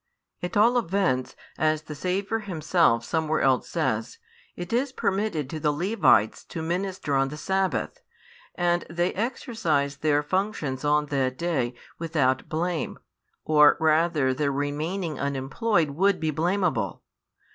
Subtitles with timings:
[0.41, 4.17] At all events, as the Saviour Himself somewhere else says,
[4.55, 8.01] it is permitted to the Levites to minister on the sabbath,
[8.55, 12.97] and they exercise their functions on that day without blame,
[13.45, 17.03] or rather their remaining unemployed would be blamable.